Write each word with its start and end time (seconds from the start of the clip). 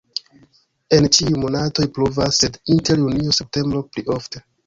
En 0.97 1.07
ĉiuj 1.17 1.33
monatoj 1.43 1.85
pluvas, 1.99 2.41
sed 2.43 2.57
inter 2.77 3.05
junio-septembro 3.05 3.85
pli 3.93 4.07
ofte. 4.19 4.43